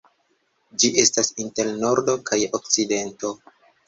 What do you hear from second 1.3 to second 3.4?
inter Nordo kaj Okcidento.